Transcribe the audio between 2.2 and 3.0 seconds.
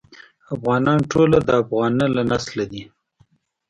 نسله دي.